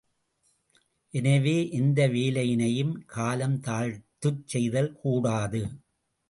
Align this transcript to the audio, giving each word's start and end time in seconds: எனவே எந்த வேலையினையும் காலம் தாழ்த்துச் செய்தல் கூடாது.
எனவே 1.13 1.69
எந்த 1.71 2.07
வேலையினையும் 2.07 2.93
காலம் 3.05 3.59
தாழ்த்துச் 3.59 4.43
செய்தல் 4.45 4.91
கூடாது. 4.93 5.61